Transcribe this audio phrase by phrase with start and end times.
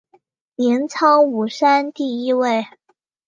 [0.55, 2.65] 镰仓五山第一位。